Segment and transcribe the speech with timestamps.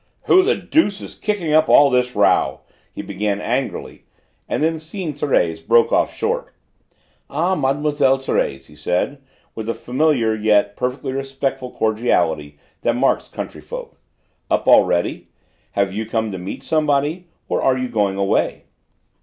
[0.23, 2.61] "Who the deuce is kicking up all this row?"
[2.91, 4.05] he began angrily,
[4.49, 6.55] and then seeing Thérèse, broke off short.
[7.29, 9.21] "Ah, Mademoiselle Thérèse," he said
[9.53, 13.95] with the familiar yet perfectly respectful cordiality that marks country folk,
[14.49, 15.27] "up already?
[15.73, 18.63] Have you come to meet somebody, or are you going away?"